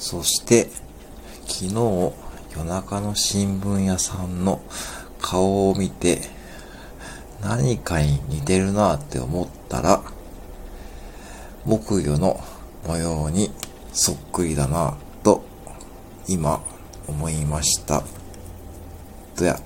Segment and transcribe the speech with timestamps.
[0.00, 0.70] そして、
[1.46, 1.74] 昨日
[2.56, 4.62] 夜中の新聞屋さんの
[5.20, 6.22] 顔を見て、
[7.42, 10.02] 何かに似てるなって思ったら、
[11.66, 12.40] 木魚の
[12.86, 13.50] 模様に
[13.92, 15.44] そっくりだなと、
[16.26, 16.64] 今
[17.06, 18.02] 思いました。
[19.36, 19.60] どや。